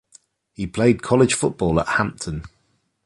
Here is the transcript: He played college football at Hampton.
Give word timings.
He 0.55 0.65
played 0.65 1.03
college 1.03 1.35
football 1.35 1.79
at 1.79 1.89
Hampton. 1.89 2.45